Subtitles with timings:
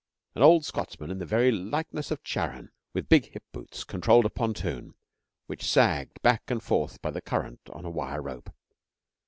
[0.33, 4.31] An old Scotchman, in the very likeness of Charon, with big hip boots, controlled a
[4.31, 4.95] pontoon,
[5.45, 8.49] which sagged back and forth by current on a wire rope.